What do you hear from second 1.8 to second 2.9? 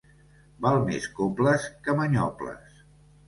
que manyoples.